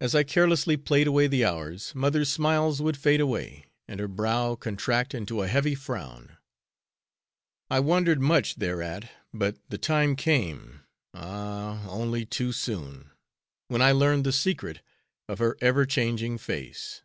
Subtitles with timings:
[0.00, 4.54] As I carelessly played away the hours, mother's smiles would fade away, and her brow
[4.54, 6.38] contract into a heavy frown.
[7.68, 10.82] I wondered much thereat, but the time came
[11.14, 11.84] ah!
[11.88, 13.10] only too soon,
[13.66, 14.82] when I learned the secret
[15.28, 17.02] of her ever changing face!